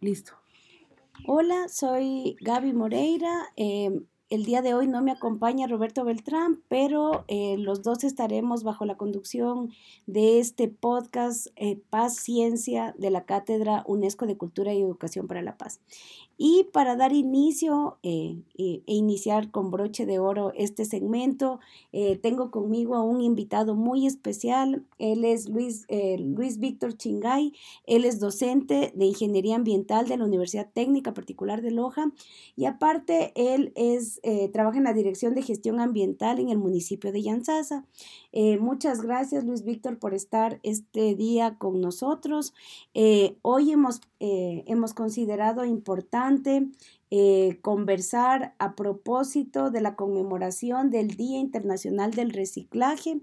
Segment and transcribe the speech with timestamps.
[0.00, 0.32] Listo.
[1.26, 3.46] Hola, soy Gaby Moreira.
[3.56, 8.62] Em, el día de hoy no me acompaña Roberto Beltrán, pero eh, los dos estaremos
[8.62, 9.72] bajo la conducción
[10.06, 15.42] de este podcast eh, Paz Ciencia de la Cátedra UNESCO de Cultura y Educación para
[15.42, 15.80] la Paz.
[16.40, 21.58] Y para dar inicio eh, e iniciar con broche de oro este segmento,
[21.90, 24.84] eh, tengo conmigo a un invitado muy especial.
[25.00, 27.54] Él es Luis, eh, Luis Víctor Chingay.
[27.86, 32.12] Él es docente de Ingeniería Ambiental de la Universidad Técnica Particular de Loja.
[32.54, 34.20] Y aparte, él es,
[34.52, 37.84] trabaja en la Dirección de Gestión Ambiental en el municipio de Yanzasa.
[38.60, 42.54] muchas gracias, Luis Víctor, por estar este día con nosotros.
[43.42, 46.27] hoy hemos, hemos considerado importante
[47.10, 53.20] eh, conversar a propósito de la conmemoración del Día Internacional del Reciclaje,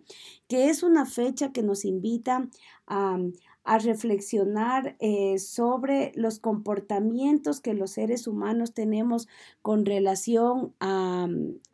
[0.47, 2.49] que es una fecha que nos invita
[2.87, 3.19] a,
[3.65, 9.27] a reflexionar eh, sobre los comportamientos que los seres humanos tenemos
[9.63, 11.27] con relación a,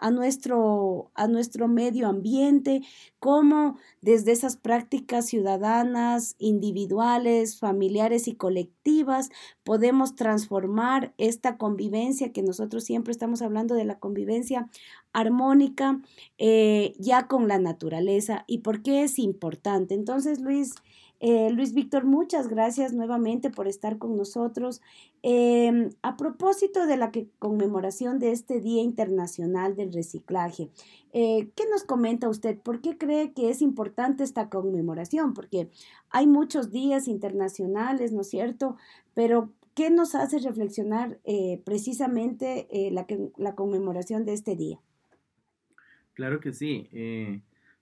[0.09, 2.81] nuestro, a nuestro medio ambiente,
[3.19, 9.30] cómo desde esas prácticas ciudadanas, individuales, familiares y colectivas
[9.64, 14.69] podemos transformar esta convivencia que nosotros siempre estamos hablando de la convivencia
[15.12, 16.02] armónica
[16.38, 19.94] eh, ya con la naturaleza y por qué es importante.
[19.94, 20.75] Entonces, Luis,
[21.23, 24.81] eh, Luis Víctor, muchas gracias nuevamente por estar con nosotros.
[25.22, 30.72] Em, a propósito de la conmemoración de este Día Internacional del Reciclaje,
[31.13, 32.58] eh, ¿qué nos comenta usted?
[32.58, 35.36] ¿Por qué cree que es importante esta conmemoración?
[35.36, 35.69] Porque
[36.09, 38.78] hay muchos días internacionales, ¿no es cierto?
[39.13, 43.06] Pero ¿qué nos hace reflexionar eh, precisamente la,
[43.38, 44.80] la, conmemoración de este día?
[46.16, 46.89] Claro que sí.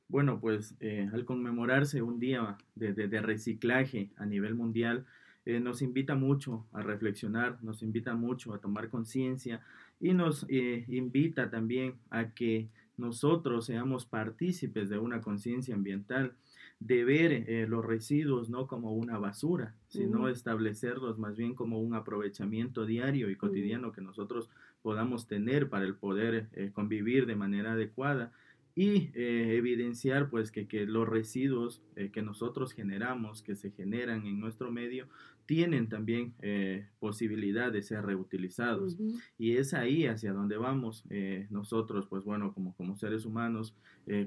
[0.10, 5.06] Bueno, pues eh, al conmemorarse un día de, reciclaje a nivel mundial,
[5.46, 9.62] eh, nos invita mucho a reflexionar, nos invita mucho a tomar conciencia
[10.00, 16.34] y nos eh, invita también a que nosotros seamos partícipes de una conciencia ambiental,
[16.80, 22.86] de ver los residuos no como una basura, sino establecerlos más bien como un aprovechamiento
[22.86, 24.50] diario y cotidiano que nosotros
[24.82, 28.32] podamos tener para el poder convivir de manera adecuada
[28.76, 34.40] y eh, evidenciar pues que, los residuos eh, que nosotros generamos, que se generan en
[34.40, 35.08] nuestro medio,
[35.46, 38.98] tienen también eh, posibilidad de ser reutilizados.
[39.40, 41.04] Y es ahí hacia donde vamos
[41.50, 43.74] nosotros, pues bueno, como, como seres humanos,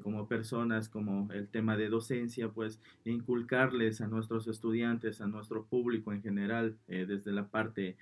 [0.02, 6.12] como personas, como el tema de docencia, pues inculcarles a nuestros estudiantes, a nuestro público
[6.12, 7.96] en general, desde la parte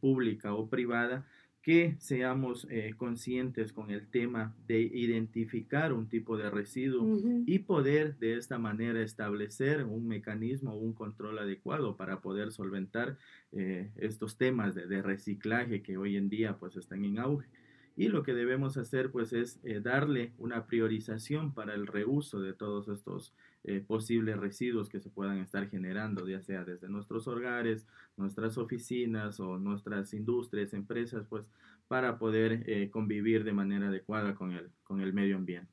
[0.00, 1.24] pública o privada,
[1.64, 8.18] que seamos eh, conscientes con el tema de identificar un tipo de residuo y poder
[8.18, 13.16] de esta manera establecer un mecanismo, un control adecuado para poder solventar
[13.52, 17.48] eh, estos temas de, de, reciclaje que hoy en día pues están en auge
[17.96, 22.52] y lo que debemos hacer pues es eh, darle una priorización para el reuso de
[22.52, 23.32] todos estos
[23.62, 29.38] eh, posibles residuos que se puedan estar generando, ya sea desde nuestros hogares, nuestras oficinas
[29.40, 31.44] o nuestras industrias, empresas, pues
[31.88, 35.72] para poder eh, convivir de manera adecuada con el, con el medio ambiente.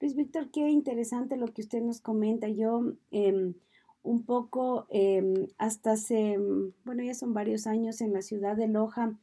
[0.00, 2.48] Luis Víctor, qué interesante lo que usted nos comenta.
[2.48, 3.54] Yo em,
[4.02, 6.38] un poco em, hasta hace,
[6.84, 9.14] bueno, ya son varios años en la ciudad de Loja,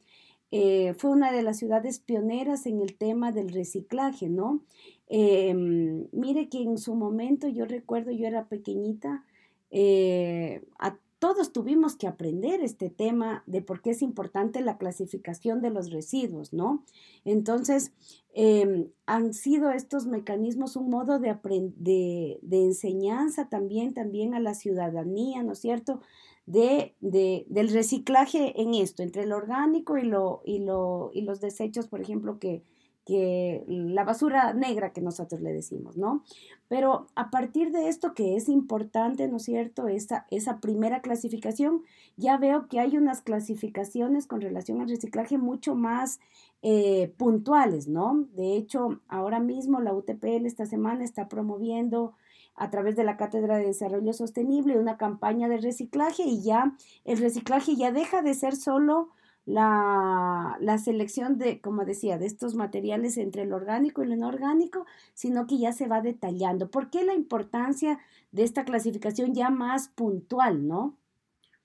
[0.54, 4.60] eh, fue una de las ciudades pioneras en el tema del reciclaje, ¿no?
[5.08, 9.24] Em, mire que en su momento, yo recuerdo, yo era pequeñita,
[9.70, 15.62] eh, a todos tuvimos que aprender este tema de por qué es importante la clasificación
[15.62, 16.84] de los residuos, ¿no?
[17.24, 17.92] Entonces,
[18.34, 21.38] em, han sido estos mecanismos un modo de,
[21.76, 26.00] de, enseñanza también, también a la ciudadanía, ¿no es cierto?
[26.46, 31.40] De, de, del reciclaje en esto, entre el orgánico y, lo, y, lo, y los
[31.40, 32.62] desechos, por ejemplo, que,
[33.04, 36.24] que la basura negra que nosotros le decimos, ¿no?
[36.68, 39.88] Pero a partir de esto que es importante, ¿no es cierto?
[39.88, 41.82] Esa, esa primera clasificación,
[42.16, 46.20] ya veo que hay unas clasificaciones con relación al reciclaje mucho más
[46.62, 48.26] eh, puntuales, ¿no?
[48.34, 52.14] De hecho, ahora mismo la UTPL esta semana está promoviendo
[52.54, 57.18] a través de la Cátedra de Desarrollo Sostenible una campaña de reciclaje y ya el
[57.18, 59.10] reciclaje ya deja de ser solo
[59.44, 65.46] la, selección de, como decía, de estos materiales entre lo orgánico y lo inorgánico, sino
[65.46, 66.70] que ya se va detallando.
[66.70, 67.98] ¿Por qué la importancia
[68.30, 70.96] de esta clasificación ya más puntual, no?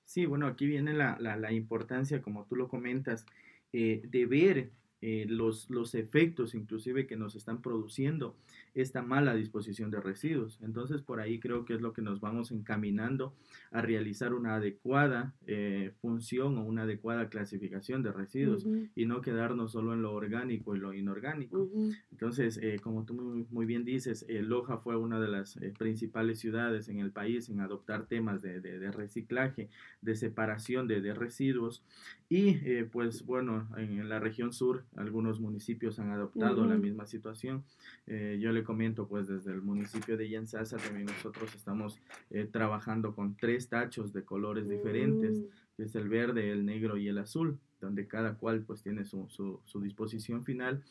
[0.06, 3.26] Sí, bueno, aquí viene la, importancia, como tú lo comentas,
[3.74, 8.36] eh, de ver eh, los, los efectos inclusive que nos están produciendo
[8.74, 10.60] esta mala disposición de residuos.
[10.64, 13.36] Entonces por ahí creo que es lo que nos vamos encaminando
[13.70, 18.66] a realizar una adecuada eh, función o una adecuada clasificación de residuos
[18.96, 21.70] y no quedarnos solo en lo orgánico y lo inorgánico.
[22.12, 27.00] Entonces, eh, como tú muy, bien dices, Loja fue una de las principales ciudades en
[27.00, 29.70] el país en adoptar temas de, de, reciclaje,
[30.02, 31.84] de separación de, de residuos
[32.30, 37.64] y pues bueno, en la región sur algunos municipios han adoptado la misma situación.
[38.08, 42.02] Eh, yo le comento, pues desde el municipio de Yansasa también nosotros estamos
[42.32, 45.44] eh, trabajando con tres tachos de colores diferentes, mm.
[45.78, 49.28] que es el verde, el negro y el azul, donde cada cual pues tiene su,
[49.30, 50.84] su, su disposición final.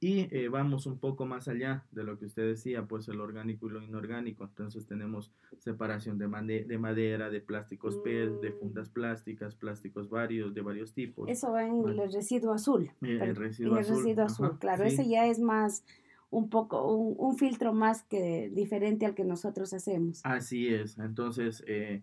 [0.00, 3.66] Y eh, vamos un poco más allá de lo que usted decía, pues el orgánico
[3.66, 4.44] y lo inorgánico.
[4.44, 8.58] Entonces tenemos separación de, de madera, de plásticos PET, de mm.
[8.60, 11.28] fundas plásticas, plásticos varios, de varios tipos.
[11.28, 12.92] Eso va en el residuo azul.
[13.02, 14.84] Eh, el residuo en el residuo azul, claro.
[14.84, 15.84] Ese ya es más,
[16.30, 20.20] un poco, un, filtro más que diferente al que nosotros hacemos.
[20.22, 20.96] Así es.
[20.98, 22.02] Entonces, eh,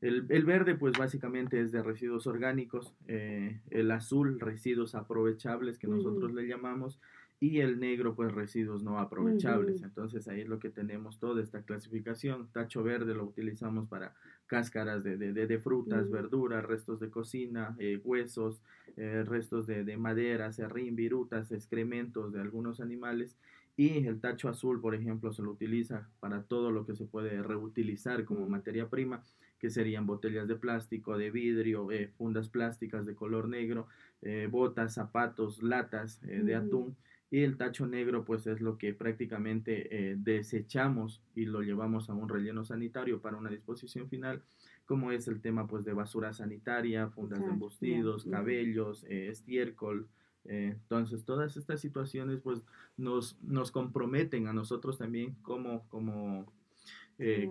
[0.00, 2.94] el, el, verde, pues básicamente es de residuos orgánicos.
[3.06, 6.98] el azul, residuos aprovechables que nosotros le llamamos
[7.40, 9.82] y el negro pues residuos no aprovechables.
[9.82, 12.48] Entonces ahí es lo que tenemos toda esta clasificación.
[12.52, 14.14] Tacho verde lo utilizamos para
[14.46, 18.62] cáscaras de, de, de frutas, verduras, restos de cocina, eh, huesos,
[18.98, 23.38] eh, restos de, de madera, serrín, virutas, excrementos de algunos animales.
[23.74, 27.42] Y el tacho azul, por ejemplo, se lo utiliza para todo lo que se puede
[27.42, 29.24] reutilizar como materia prima,
[29.60, 33.86] que serían botellas de plástico, de vidrio, eh, fundas plásticas de color negro,
[34.50, 36.96] botas, zapatos, latas de atún
[37.30, 42.14] y el tacho negro pues es lo que prácticamente eh, desechamos y lo llevamos a
[42.14, 44.42] un relleno sanitario para una disposición final,
[44.84, 50.08] como es el tema pues de basura sanitaria, fundas de embustidos, cabellos, eh, estiércol.
[50.46, 52.62] Eh, entonces todas estas situaciones pues
[52.96, 56.52] nos, nos comprometen a nosotros también como, como,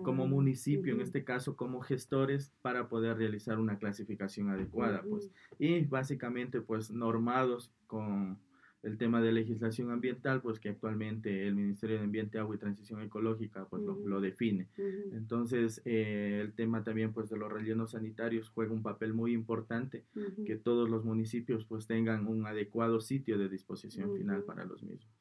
[0.02, 5.02] como municipio, en este caso como gestores, para poder realizar una clasificación adecuada.
[5.08, 8.38] pues, y básicamente pues normados con
[8.82, 13.02] el tema de legislación ambiental, pues que actualmente el Ministerio de Ambiente, Agua y Transición
[13.02, 14.68] Ecológica pues lo, define.
[15.12, 20.04] Entonces, eh, el tema también pues de los rellenos sanitarios juega un papel muy importante,
[20.46, 25.19] que todos los municipios pues tengan un adecuado sitio de disposición final para los mismos.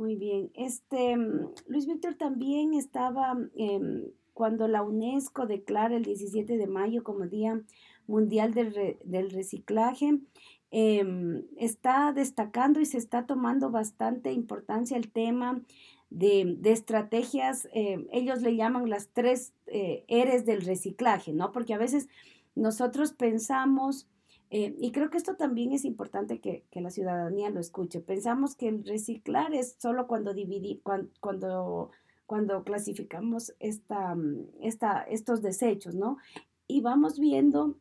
[0.00, 0.50] Muy bien.
[0.54, 7.04] Este, mm, Luis Víctor también estaba, em, cuando la UNESCO declara el 17 de mayo
[7.04, 7.60] como Día
[8.06, 10.20] Mundial del, del Reciclaje,
[10.72, 15.60] Em, está destacando y se está tomando bastante importancia el tema
[16.10, 21.50] de, estrategias, em, ellos le llaman las tres eh, eres del reciclaje, ¿no?
[21.50, 22.08] Porque a veces
[22.54, 24.06] nosotros pensamos,
[24.50, 28.68] eh, y creo que esto también es importante que, la ciudadanía lo escuche, pensamos que
[28.68, 31.90] el reciclar es solo cuando dividir, cuando,
[32.26, 34.16] cuando, clasificamos esta,
[34.60, 36.18] esta, estos desechos, ¿no?
[36.66, 37.76] Y vamos viendo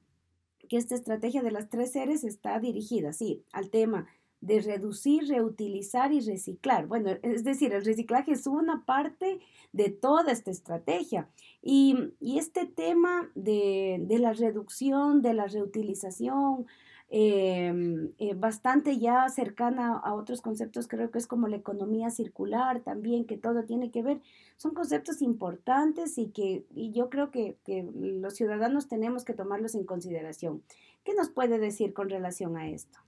[0.68, 4.08] que esta estrategia de las tres seres está dirigida, sí, al tema
[4.42, 6.88] de reducir, reutilizar y reciclar.
[6.88, 9.40] Bueno, es decir, el reciclaje es una parte
[9.74, 11.30] de toda esta estrategia.
[11.62, 16.66] Y, este tema de, de, la reducción, de la reutilización,
[17.12, 22.82] Em, eh, bastante ya cercana a otros conceptos, creo que es como la economía circular
[22.82, 24.22] también, que todo tiene que ver.
[24.58, 27.58] Son conceptos importantes y que y yo creo que,
[27.96, 30.62] los ciudadanos tenemos que tomarlos en consideración.
[31.04, 33.00] ¿Qué nos puede decir con relación a esto?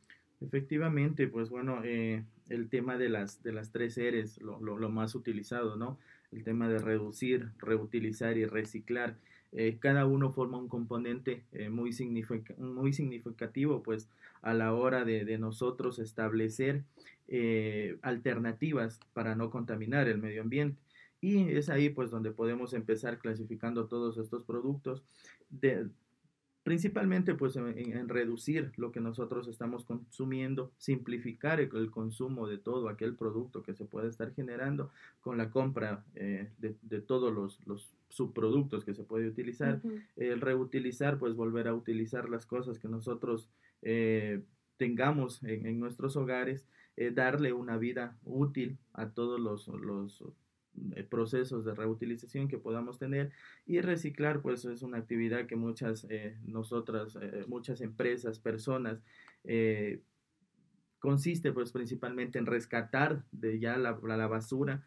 [0.41, 5.15] Efectivamente, pues bueno, eh, el tema de las, de las tres eres lo, lo, más
[5.15, 5.97] utilizado, ¿no?
[6.31, 9.15] El tema de reducir, reutilizar y reciclar.
[9.53, 11.91] Eh, cada uno forma un componente eh, muy,
[12.57, 14.07] muy significativo pues
[14.41, 16.83] a la hora de, nosotros establecer
[17.27, 20.81] eh, alternativas para no contaminar el medio ambiente.
[21.19, 25.03] Y es ahí pues donde podemos empezar clasificando todos estos productos
[26.63, 33.15] principalmente pues en, reducir lo que nosotros estamos consumiendo, simplificar el, consumo de todo aquel
[33.15, 34.91] producto que se puede estar generando
[35.21, 39.81] con la compra eh, de, todos los, subproductos que se puede utilizar,
[40.17, 43.47] el reutilizar pues volver a utilizar las cosas que nosotros
[43.81, 44.41] eh,
[44.77, 50.21] tengamos en, nuestros hogares, eh, darle una vida útil a todos los, los
[51.09, 53.31] procesos de reutilización que podamos tener
[53.65, 59.03] y reciclar pues es una actividad que muchas eh, nosotras eh, muchas empresas personas
[60.99, 64.83] consiste pues principalmente en rescatar de ya la, la basura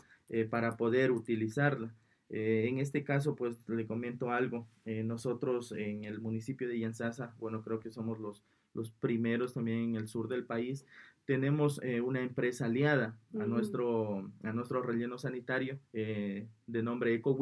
[0.51, 1.95] para poder utilizarla
[2.31, 4.67] Eh, en este caso, pues le comento algo.
[4.85, 9.91] Eh, nosotros en el municipio de Yansasa, bueno, creo que somos los, los primeros también
[9.91, 10.87] en el sur del país,
[11.27, 16.49] tenemos eh, una empresa aliada a, nuestro, a nuestro relleno sanitario de
[16.83, 17.37] nombre Eco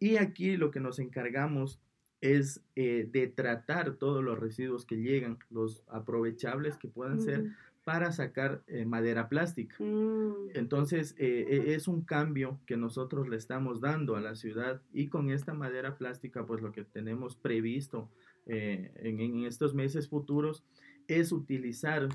[0.00, 1.80] Y aquí lo que nos encargamos
[2.20, 7.52] es de tratar todos los residuos que llegan, los aprovechables que puedan ser
[7.86, 9.76] para sacar eh, madera plástica.
[9.78, 10.50] Mm.
[10.54, 15.06] Entonces, eh, e, es un cambio que nosotros le estamos dando a la ciudad y
[15.06, 18.10] con esta madera plástica, pues lo que tenemos previsto
[18.46, 20.64] eh, en, estos meses futuros
[21.08, 22.08] es utilizar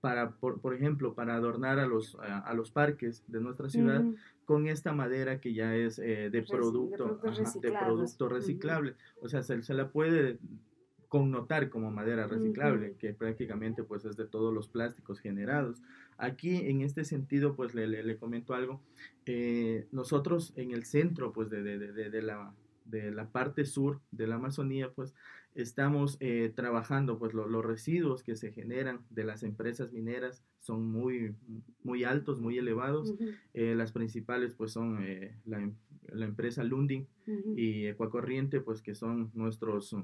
[0.00, 4.04] para, por, ejemplo, para adornar a los, a, los parques de nuestra ciudad
[4.44, 7.20] con esta madera que ya es de, producto,
[7.60, 8.94] de, producto reciclable.
[9.20, 10.38] O sea, se, se, la puede
[11.08, 15.82] connotar como madera reciclable, que prácticamente pues es de todos los plásticos generados.
[16.18, 18.80] Aquí en este sentido pues le, le, comento algo,
[19.24, 22.52] eh, nosotros en el centro pues de, de, de, la,
[22.84, 25.14] de la parte sur de la Amazonía pues
[25.60, 31.34] estamos eh, trabajando pues los residuos que se generan de las empresas mineras son muy,
[31.82, 33.14] muy altos, muy elevados.
[33.54, 35.04] Eh, las principales pues son
[35.44, 35.70] la,
[36.12, 37.06] la, empresa Lundin
[37.56, 39.94] y Ecuacorriente pues que son nuestros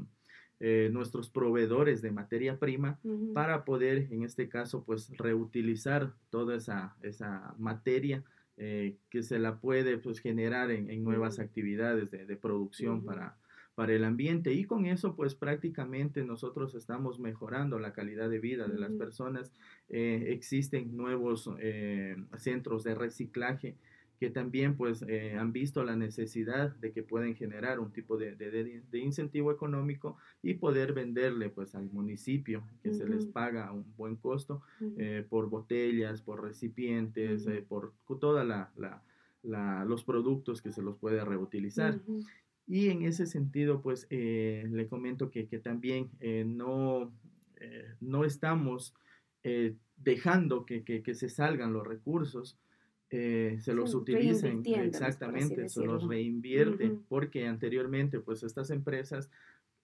[0.61, 3.00] eh, nuestros proveedores de materia prima
[3.34, 8.23] para poder, en este caso, pues reutilizar toda esa, esa materia
[8.56, 13.37] eh, que se la puede pues, generar en, nuevas actividades de, producción para,
[13.75, 18.69] para el ambiente y con eso pues prácticamente nosotros estamos mejorando la calidad de vida
[18.69, 19.52] de las personas.
[19.88, 21.50] Eh, existen nuevos
[22.37, 23.76] centros de reciclaje
[24.19, 28.35] que también pues eh, han visto la necesidad de que pueden generar un tipo de,
[28.37, 34.16] de, incentivo económico y poder venderle pues al municipio que se les paga un buen
[34.16, 34.62] costo
[34.99, 40.97] eh, por botellas, por recipientes, eh, por toda la, la, los productos que se los
[40.97, 42.00] puede reutilizar.
[42.66, 46.11] Y en ese sentido pues le comento que, que también
[46.47, 47.12] no,
[48.00, 48.94] no estamos
[49.97, 52.59] dejando que, que, que se salgan los recursos
[53.16, 59.30] eh, se los utilicen exactamente, se los reinvierten, porque anteriormente pues estas empresas eh,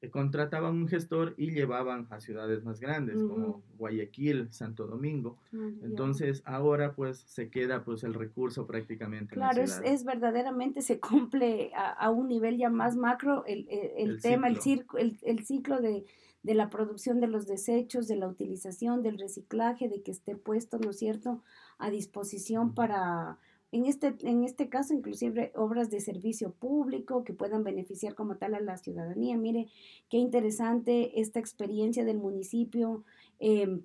[0.09, 5.37] contrataban un gestor y llevaban a ciudades más grandes como Guayaquil, Santo Domingo.
[5.83, 9.35] Entonces ahora pues se queda pues el recurso prácticamente.
[9.35, 14.49] Claro, Es, es, verdaderamente se cumple a, un nivel ya más macro el, el, tema,
[14.49, 16.07] el, circo, el, ciclo de,
[16.43, 20.79] de la producción de los desechos, de la utilización, del reciclaje, de que esté puesto,
[20.79, 21.43] ¿no es cierto?,
[21.79, 23.39] a disposición para,
[23.73, 28.55] en este, en este caso, inclusive obras de servicio público que puedan beneficiar como tal
[28.55, 29.37] a la ciudadanía.
[29.37, 29.69] Mire,
[30.09, 33.05] qué interesante esta experiencia del municipio.
[33.39, 33.81] Eh,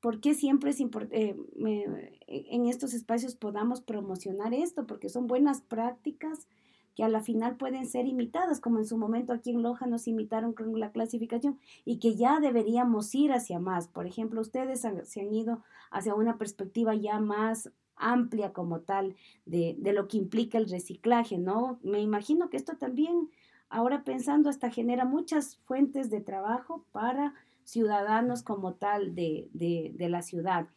[0.00, 4.86] ¿Por qué siempre es importante eh, en estos espacios podamos promocionar esto?
[4.86, 6.48] Porque son buenas prácticas
[6.96, 10.08] que a la final pueden ser imitadas, como en su momento aquí en Loja nos
[10.08, 13.86] imitaron con la clasificación y que ya deberíamos ir hacia más.
[13.86, 17.70] Por ejemplo, ustedes se han ido hacia una perspectiva ya más
[18.00, 19.16] amplia como tal
[19.46, 21.78] de, lo que implica el reciclaje, ¿no?
[21.82, 23.30] Me imagino que esto también,
[23.68, 30.68] ahora pensando, hasta genera muchas fuentes de trabajo para ciudadanos como tal de la ciudad.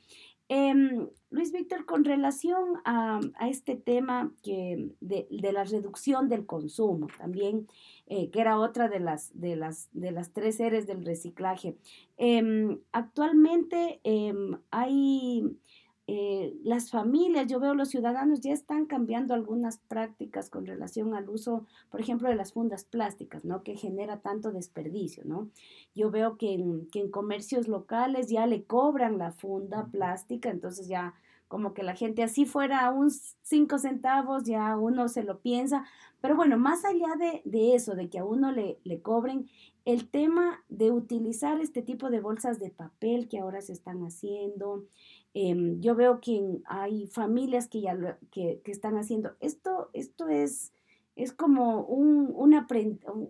[0.50, 7.68] Em, Luis Víctor, con relación a, este tema que de, la reducción del consumo, también,
[8.08, 11.76] eh, que era otra de las, de las, de las tres eres del reciclaje,
[12.18, 15.58] em, actualmente em, hay
[16.06, 21.30] eh, las familias, yo veo los ciudadanos ya están cambiando algunas prácticas con relación al
[21.30, 23.64] uso, por ejemplo, de las fundas plásticas, ¿no?
[23.64, 25.50] Que genera tanto desperdicio, ¿no?
[25.96, 30.90] Yo veo que en, que en comercios locales ya le cobran la funda plástica, entonces
[30.90, 31.14] ya
[31.48, 33.12] como que la gente así fuera a un
[33.44, 35.86] cinco centavos, ya uno se lo piensa,
[36.20, 39.48] pero bueno, más allá de, de eso, de que a uno le, le cobren,
[39.86, 44.86] el tema de utilizar este tipo de bolsas de papel que ahora se están haciendo,
[45.34, 47.98] Em, yo veo que hay familias que ya
[48.32, 49.90] que, están haciendo esto.
[49.94, 50.74] Esto es,
[51.16, 52.68] es como un, una,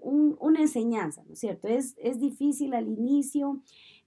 [0.04, 1.68] una enseñanza, ¿no es cierto?
[1.68, 3.62] Es, es difícil al inicio.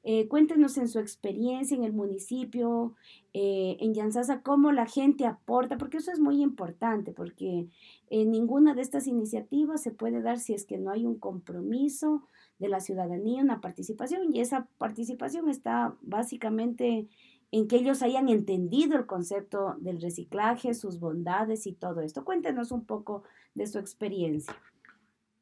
[0.09, 2.95] Eh, cuéntenos en su experiencia en el municipio,
[3.35, 7.67] eh, en Yansasa, cómo la gente aporta, porque eso es muy importante, porque
[8.09, 12.23] en ninguna de estas iniciativas se puede dar si es que no hay un compromiso
[12.61, 17.09] de la ciudadanía, una participación, y esa participación está básicamente
[17.57, 22.23] en que ellos hayan entendido el concepto del reciclaje, sus bondades y todo esto.
[22.23, 23.23] Cuéntenos un poco
[23.55, 24.55] de su experiencia.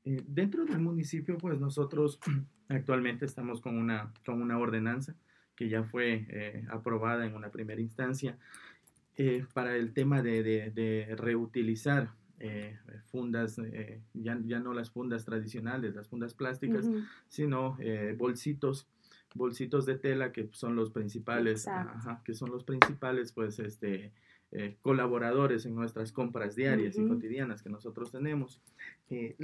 [0.04, 2.20] Eh, dentro del municipio, pues nosotros
[2.68, 5.16] actualmente estamos con una, con una ordenanza
[5.56, 8.38] que ya fue eh, aprobada en una primera instancia
[9.16, 12.12] eh, para el tema de, de, reutilizar
[13.06, 13.58] fundas,
[14.12, 16.86] ya, ya, no las fundas tradicionales, las fundas plásticas,
[17.28, 17.78] sino
[18.18, 18.86] bolsitos
[19.34, 21.66] bolsitos de tela que son los principales,
[22.24, 24.12] que son los principales, pues, este,
[24.56, 28.62] eh, colaboradores en nuestras compras diarias y cotidianas que nosotros tenemos.
[29.10, 29.34] Eh,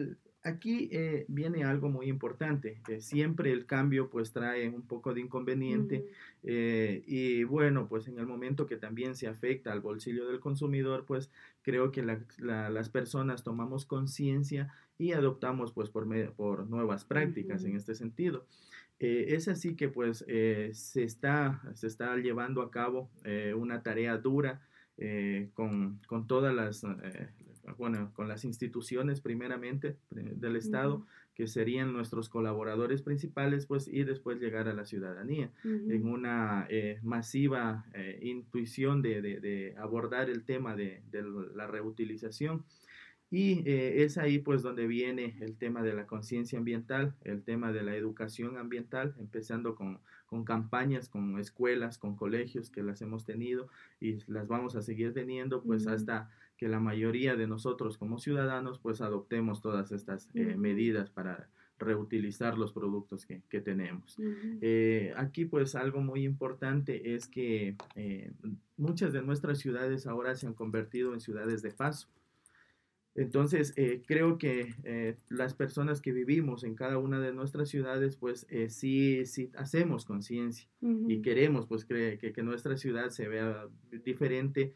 [0.45, 5.23] aquí eh, viene algo muy importante, que siempre el cambio pues trae un poco de
[5.23, 6.07] inconveniente
[6.45, 11.29] y bueno, pues en el momento que también se afecta al bolsillo del consumidor, pues
[11.63, 12.05] creo que
[12.39, 18.47] las personas tomamos conciencia y adoptamos pues por, por nuevas prácticas en este sentido.
[19.01, 23.83] Eh, es así que pues eh, se, está, se está llevando a cabo eh, una
[23.83, 24.61] tarea dura
[25.55, 26.85] con, con, todas las,
[27.79, 34.39] bueno, con las instituciones primeramente del Estado, que serían nuestros colaboradores principales, pues, y después
[34.39, 35.51] llegar a la ciudadanía.
[35.65, 36.69] En una
[37.03, 37.87] masiva
[38.21, 41.23] intuición de, de, de, abordar el tema de, de
[41.55, 42.67] la reutilización
[43.31, 47.73] y eh, es ahí pues donde viene el tema de la conciencia ambiental, el tema
[47.73, 53.25] de la educación ambiental, empezando con, con, campañas, con escuelas, con colegios que las hemos
[53.25, 53.69] tenido
[54.01, 58.81] y las vamos a seguir teniendo pues hasta que la mayoría de nosotros como ciudadanos
[58.81, 64.19] pues adoptemos todas estas eh, medidas para reutilizar los productos que, que tenemos.
[64.61, 67.77] Eh, aquí pues algo muy importante es que
[68.77, 72.09] muchas de nuestras ciudades ahora se han convertido en ciudades de paso.
[73.21, 78.17] Entonces, eh, creo que eh, las personas que vivimos en cada una de nuestras ciudades,
[78.17, 83.69] pues eh, sí, sí hacemos conciencia y queremos pues que, que, nuestra ciudad se vea
[84.03, 84.73] diferente,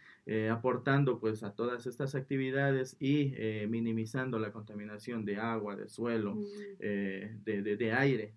[0.50, 3.32] aportando pues a todas estas actividades y
[3.70, 6.36] minimizando la contaminación de agua, de suelo,
[6.78, 8.34] de, de, de, aire.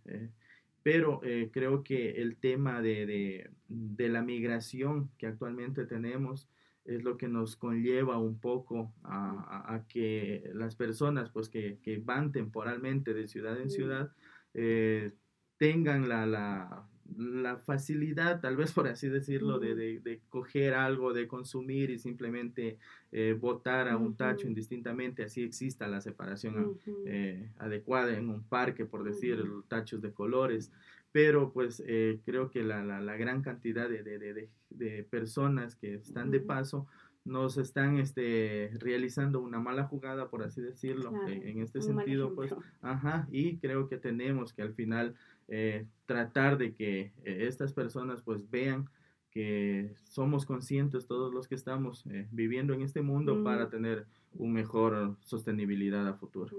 [0.81, 1.19] Pero
[1.51, 6.47] creo que el tema de, de la migración que actualmente tenemos,
[6.87, 13.13] es lo que nos conlleva un poco a, que las personas pues que, van temporalmente
[13.13, 14.11] de ciudad en ciudad
[14.53, 15.11] eh,
[15.57, 21.89] tengan la, la, facilidad, tal vez por así decirlo, de, de, coger algo, de consumir
[21.89, 22.77] y simplemente
[23.11, 28.85] eh, botar a un tacho indistintamente, así exista la separación eh, adecuada en un parque,
[28.85, 30.71] por decir, tachos de colores
[31.17, 36.29] pero pues eh, creo que la, la, gran cantidad de, de, de, personas que están
[36.29, 36.85] de paso
[37.25, 42.53] nos están este, realizando una mala jugada, por así decirlo, en este sentido, pues,
[42.83, 45.15] ajá, y creo que tenemos que al final
[45.47, 48.87] eh, tratar de que eh, estas personas pues vean
[49.31, 55.17] que somos conscientes todos los que estamos viviendo en este mundo para tener una mejor
[55.21, 56.55] sostenibilidad a futuro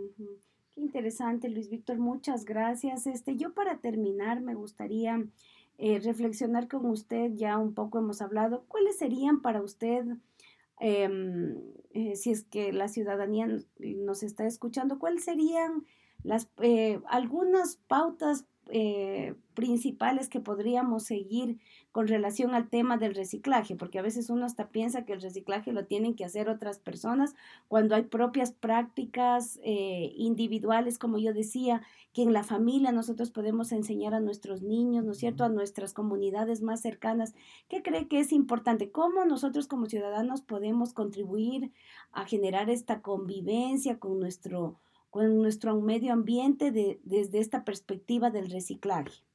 [0.79, 3.07] interesante, Luis Víctor, muchas gracias.
[3.07, 5.25] Este, yo para terminar me gustaría
[5.79, 10.05] eh, reflexionar con usted, ya un poco hemos hablado, ¿cuáles serían para usted,
[10.81, 11.57] em,
[11.93, 15.85] eh, si es que la ciudadanía nos está escuchando, cuáles serían
[16.25, 18.45] las, eh, algunas pautas
[19.55, 21.59] principales que podríamos seguir
[21.99, 25.73] con relación al tema del reciclaje, porque a veces uno hasta piensa que el reciclaje
[25.73, 27.35] lo tienen que hacer otras personas
[27.67, 31.83] cuando hay propias prácticas eh, individuales, como yo decía,
[32.13, 35.93] que en la familia nosotros podemos enseñar a nuestros niños, ¿no es cierto?, a nuestras
[35.93, 37.35] comunidades más cercanas.
[37.69, 38.93] ¿Qué cree que es importante?
[38.93, 41.73] ¿Cómo nosotros como ciudadanos podemos contribuir
[42.13, 44.79] a generar esta convivencia con nuestro
[45.11, 49.28] con nuestro medio ambiente desde esta perspectiva del reciclaje?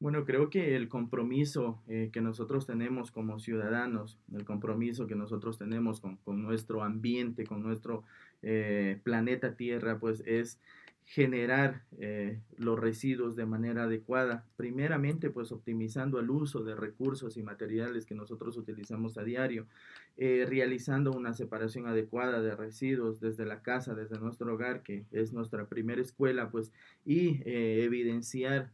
[0.00, 5.58] Bueno, creo que el compromiso eh, que nosotros tenemos como ciudadanos, el compromiso que nosotros
[5.58, 8.02] tenemos con, nuestro ambiente, con nuestro
[8.40, 10.58] eh, planeta Tierra, pues es
[11.10, 17.42] generar eh, los residuos de manera adecuada, primeramente pues optimizando el uso de recursos y
[17.42, 19.66] materiales que nosotros utilizamos a diario,
[20.16, 25.32] eh, realizando una separación adecuada de residuos desde la casa, desde nuestro hogar, que es
[25.32, 26.70] nuestra primera escuela, pues,
[27.04, 28.70] y eh, evidenciar,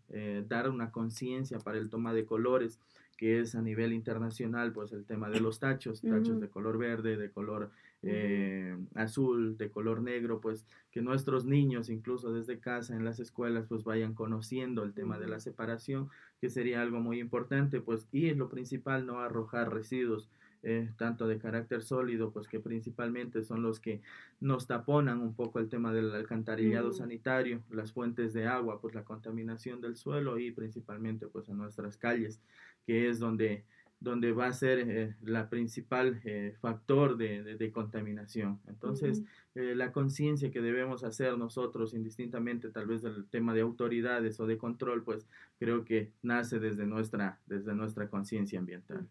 [0.46, 2.81] dar una conciencia para el toma de colores,
[3.16, 7.16] que es a nivel internacional, pues el tema de los tachos, tachos de color verde,
[7.16, 7.70] de color
[8.09, 13.66] eh, azul, de color negro, pues que nuestros niños, incluso desde casa, en las escuelas,
[13.69, 16.09] pues vayan conociendo el tema de la separación,
[16.40, 20.31] que sería algo muy importante, pues, y es lo principal, no arrojar residuos.
[20.62, 24.01] Eh, tanto de carácter sólido, pues que principalmente son los que
[24.40, 29.05] nos taponan un poco el tema del alcantarillado sanitario, las fuentes de agua, pues la
[29.05, 32.40] contaminación del suelo y principalmente pues en nuestras calles,
[32.85, 33.64] que es donde
[34.01, 38.61] donde va a ser eh, la principal eh, factor de, de, contaminación.
[38.67, 39.23] Entonces,
[39.55, 44.47] eh, la conciencia que debemos hacer nosotros, indistintamente tal vez del tema de autoridades o
[44.47, 45.27] de control, pues
[45.59, 49.09] creo que nace desde nuestra, desde nuestra conciencia ambiental.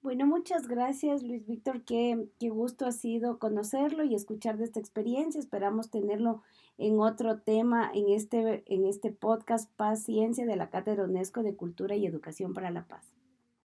[0.00, 4.78] Bueno, muchas gracias Luis Víctor, qué, qué gusto ha sido conocerlo y escuchar de esta
[4.78, 5.40] experiencia.
[5.40, 6.42] Esperamos tenerlo
[6.76, 11.56] en otro tema en este, en este podcast Paz Ciencia de la Cátedra UNESCO de
[11.56, 13.14] Cultura y Educación para la Paz.